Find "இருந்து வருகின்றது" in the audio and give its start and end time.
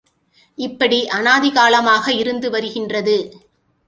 2.13-3.15